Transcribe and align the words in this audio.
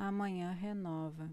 Amanhã 0.00 0.52
renova. 0.52 1.28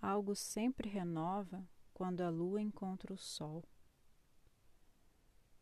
Algo 0.00 0.34
sempre 0.34 0.88
renova 0.88 1.62
quando 1.92 2.22
a 2.22 2.30
lua 2.30 2.62
encontra 2.62 3.12
o 3.12 3.18
sol. 3.18 3.62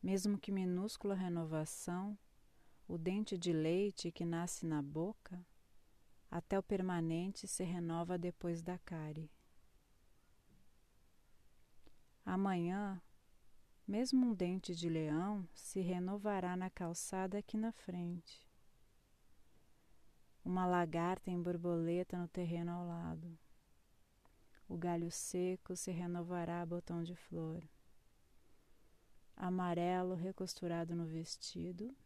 Mesmo 0.00 0.38
que 0.38 0.52
minúscula 0.52 1.16
renovação, 1.16 2.16
o 2.86 2.96
dente 2.96 3.36
de 3.36 3.52
leite 3.52 4.12
que 4.12 4.24
nasce 4.24 4.64
na 4.64 4.80
boca, 4.80 5.44
até 6.30 6.56
o 6.56 6.62
permanente 6.62 7.48
se 7.48 7.64
renova 7.64 8.16
depois 8.16 8.62
da 8.62 8.78
cárie. 8.78 9.28
Amanhã, 12.24 13.02
mesmo 13.84 14.24
um 14.24 14.34
dente 14.34 14.72
de 14.72 14.88
leão 14.88 15.48
se 15.52 15.80
renovará 15.80 16.56
na 16.56 16.70
calçada 16.70 17.38
aqui 17.38 17.56
na 17.56 17.72
frente 17.72 18.53
uma 20.44 20.66
lagarta 20.66 21.30
em 21.30 21.40
borboleta 21.40 22.18
no 22.18 22.28
terreno 22.28 22.70
ao 22.70 22.86
lado. 22.86 23.38
O 24.68 24.76
galho 24.76 25.10
seco 25.10 25.74
se 25.74 25.90
renovará 25.90 26.60
a 26.60 26.66
botão 26.66 27.02
de 27.02 27.14
flor. 27.14 27.62
Amarelo 29.36 30.14
recosturado 30.14 30.94
no 30.94 31.06
vestido, 31.06 31.96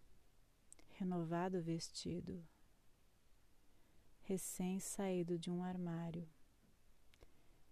renovado 0.91 1.61
vestido, 1.61 2.47
recém-saído 4.23 5.39
de 5.39 5.51
um 5.51 5.63
armário. 5.63 6.29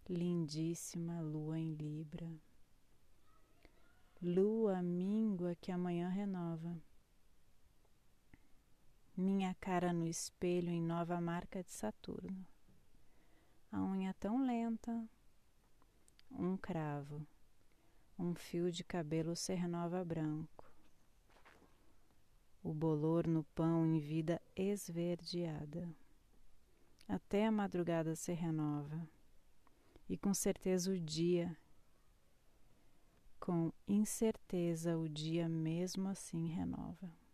Lindíssima 0.08 1.20
lua 1.20 1.58
em 1.58 1.74
Libra. 1.74 2.30
Lua 4.22 4.82
míngua 4.82 5.54
que 5.56 5.70
amanhã 5.70 6.08
renova 6.08 6.80
minha 9.16 9.54
cara 9.54 9.94
no 9.94 10.06
espelho 10.06 10.68
em 10.68 10.82
nova 10.82 11.18
marca 11.20 11.62
de 11.62 11.72
Saturno. 11.72 12.46
A 13.72 13.82
unha 13.82 14.12
tão 14.14 14.44
lenta, 14.44 15.08
um 16.30 16.54
cravo, 16.54 17.26
um 18.18 18.34
fio 18.34 18.70
de 18.70 18.84
cabelo 18.84 19.34
se 19.34 19.54
renova 19.54 20.04
branco. 20.04 20.70
O 22.62 22.74
bolor 22.74 23.26
no 23.26 23.42
pão 23.42 23.86
em 23.86 23.98
vida 23.98 24.40
esverdeada. 24.54 25.88
Até 27.08 27.46
a 27.46 27.52
madrugada 27.52 28.14
se 28.14 28.34
renova. 28.34 29.08
E 30.08 30.16
com 30.18 30.34
certeza 30.34 30.90
o 30.90 31.00
dia, 31.00 31.56
com 33.40 33.72
incerteza 33.88 34.98
o 34.98 35.08
dia 35.08 35.48
mesmo 35.48 36.08
assim 36.08 36.48
renova 36.48 37.25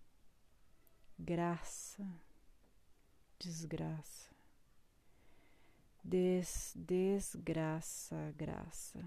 graça, 1.24 2.04
desgraça, 3.38 4.28
des, 6.02 6.74
desgraça, 6.76 8.34
graça. 8.36 9.04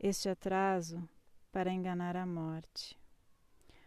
Este 0.00 0.28
atraso 0.28 1.08
para 1.52 1.70
enganar 1.70 2.16
a 2.16 2.26
morte. 2.26 2.98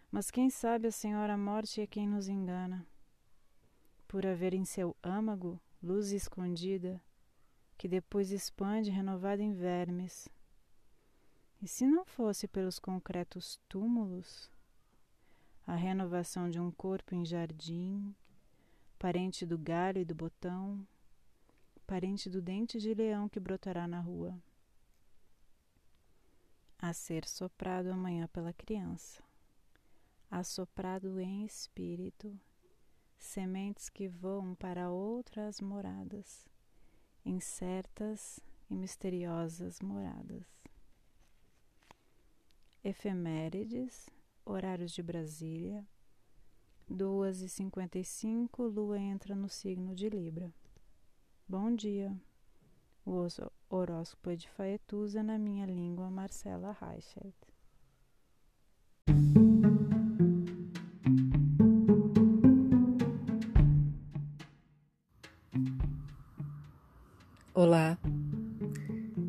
Mas 0.10 0.32
quem 0.32 0.50
sabe 0.50 0.88
a 0.88 0.92
Senhora 0.92 1.36
Morte 1.36 1.82
é 1.82 1.88
quem 1.88 2.08
nos 2.08 2.30
engana, 2.30 2.88
por 4.08 4.26
haver 4.26 4.54
em 4.54 4.64
seu 4.64 4.96
âmago 5.04 5.60
luz 5.82 6.14
escondida, 6.14 7.02
que 7.78 7.90
depois 7.90 8.32
expande 8.32 8.90
renovada 8.90 9.42
em 9.42 9.52
vermes. 9.52 10.30
E 11.62 11.68
se 11.68 11.86
não 11.86 12.06
fosse 12.06 12.48
pelos 12.48 12.80
concretos 12.80 13.60
túmulos, 13.68 14.53
a 15.66 15.76
renovação 15.76 16.50
de 16.50 16.60
um 16.60 16.70
corpo 16.70 17.16
em 17.16 17.26
jardim, 17.26 18.14
parente 19.00 19.46
do 19.46 19.58
galho 19.58 20.02
e 20.02 20.06
do 20.06 20.14
botão, 20.14 20.86
parente 21.88 22.30
do 22.30 22.42
dente 22.42 22.80
de 22.80 22.94
leão 22.94 23.30
que 23.30 23.40
brotará 23.40 23.88
na 23.88 24.00
rua, 24.00 24.38
a 26.78 26.92
ser 26.94 27.26
soprado 27.26 27.92
amanhã 27.92 28.28
pela 28.28 28.52
criança, 28.52 29.24
assoprado 30.30 31.20
em 31.20 31.46
espírito, 31.46 32.38
sementes 33.18 33.90
que 33.90 34.08
voam 34.08 34.54
para 34.56 34.90
outras 34.90 35.62
moradas, 35.62 36.46
incertas 37.26 38.40
e 38.70 38.76
misteriosas 38.76 39.80
moradas. 39.80 40.44
Efemérides 42.84 44.10
horários 44.46 44.92
de 44.92 45.02
Brasília. 45.02 45.86
2h55, 46.90 48.68
Lua 48.68 49.00
entra 49.00 49.36
no 49.36 49.50
signo 49.50 49.96
de 49.96 50.10
Libra. 50.10 50.54
Bom 51.48 51.74
dia. 51.74 52.16
O 53.06 53.28
horóscopo 53.70 54.30
é 54.30 54.36
de 54.36 54.50
Faetusa 54.50 55.24
na 55.24 55.38
minha 55.38 55.66
língua, 55.66 56.10
Marcela 56.10 56.78
Reichert. 56.80 57.34
Olá, 67.54 67.98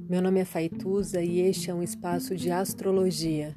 meu 0.09 0.23
nome 0.23 0.41
é 0.41 0.45
Faituza 0.45 1.23
e 1.23 1.41
este 1.41 1.71
é 1.71 1.75
um 1.75 1.83
espaço 1.83 2.35
de 2.37 2.51
astrologia 2.51 3.57